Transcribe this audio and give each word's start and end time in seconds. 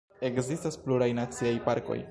Ekzistas 0.29 0.79
pluraj 0.87 1.11
naciaj 1.21 1.57
parkoj. 1.71 2.05